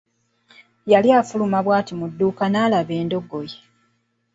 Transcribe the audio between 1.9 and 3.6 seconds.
mu dduuka ng'alaba endogoyi.